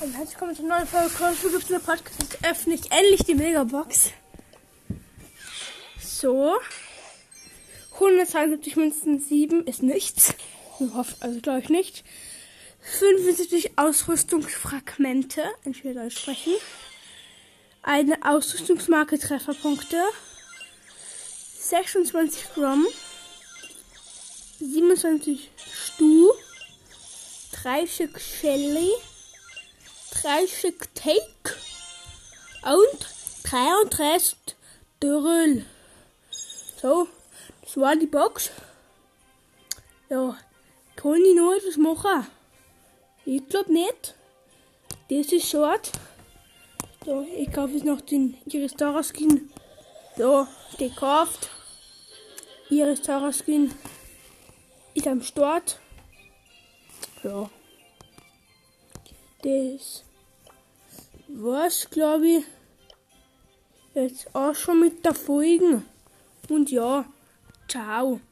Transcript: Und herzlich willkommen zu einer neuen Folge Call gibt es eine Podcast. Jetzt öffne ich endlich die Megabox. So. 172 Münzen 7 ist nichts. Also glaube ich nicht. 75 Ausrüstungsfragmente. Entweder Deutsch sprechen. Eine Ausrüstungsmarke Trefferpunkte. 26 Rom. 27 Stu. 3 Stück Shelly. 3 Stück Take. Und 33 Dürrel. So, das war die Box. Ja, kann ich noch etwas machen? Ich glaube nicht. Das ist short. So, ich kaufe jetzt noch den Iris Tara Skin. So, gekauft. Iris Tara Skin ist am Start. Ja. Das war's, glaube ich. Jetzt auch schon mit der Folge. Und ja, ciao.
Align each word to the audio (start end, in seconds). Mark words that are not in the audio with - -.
Und 0.00 0.14
herzlich 0.14 0.40
willkommen 0.40 0.56
zu 0.56 0.62
einer 0.62 0.76
neuen 0.76 0.88
Folge 0.88 1.10
Call 1.10 1.34
gibt 1.34 1.64
es 1.64 1.70
eine 1.70 1.78
Podcast. 1.78 2.22
Jetzt 2.22 2.42
öffne 2.42 2.72
ich 2.72 2.90
endlich 2.90 3.22
die 3.24 3.34
Megabox. 3.34 4.12
So. 6.00 6.58
172 7.96 8.76
Münzen 8.76 9.20
7 9.20 9.66
ist 9.66 9.82
nichts. 9.82 10.32
Also 11.20 11.40
glaube 11.42 11.60
ich 11.60 11.68
nicht. 11.68 12.02
75 12.80 13.78
Ausrüstungsfragmente. 13.78 15.42
Entweder 15.66 16.04
Deutsch 16.04 16.20
sprechen. 16.20 16.54
Eine 17.82 18.16
Ausrüstungsmarke 18.24 19.18
Trefferpunkte. 19.18 20.02
26 21.58 22.56
Rom. 22.56 22.86
27 24.60 25.50
Stu. 25.58 26.32
3 27.52 27.86
Stück 27.86 28.18
Shelly. 28.18 28.88
3 30.22 30.46
Stück 30.46 30.94
Take. 30.94 31.56
Und 32.62 33.06
33 33.44 34.36
Dürrel. 35.02 35.64
So, 36.82 37.08
das 37.62 37.76
war 37.78 37.96
die 37.96 38.06
Box. 38.06 38.50
Ja, 40.10 40.36
kann 40.96 41.24
ich 41.24 41.34
noch 41.34 41.54
etwas 41.54 41.78
machen? 41.78 42.26
Ich 43.24 43.48
glaube 43.48 43.72
nicht. 43.72 44.14
Das 45.08 45.32
ist 45.32 45.48
short. 45.48 45.90
So, 47.06 47.26
ich 47.34 47.50
kaufe 47.50 47.72
jetzt 47.72 47.86
noch 47.86 48.02
den 48.02 48.36
Iris 48.44 48.74
Tara 48.74 49.02
Skin. 49.02 49.50
So, 50.18 50.46
gekauft. 50.76 51.48
Iris 52.68 53.00
Tara 53.00 53.32
Skin 53.32 53.74
ist 54.92 55.06
am 55.06 55.22
Start. 55.22 55.80
Ja. 57.22 57.48
Das 59.42 60.04
war's, 61.34 61.88
glaube 61.90 62.28
ich. 62.28 62.44
Jetzt 63.94 64.34
auch 64.34 64.54
schon 64.54 64.80
mit 64.80 65.04
der 65.04 65.14
Folge. 65.14 65.82
Und 66.48 66.70
ja, 66.70 67.04
ciao. 67.68 68.20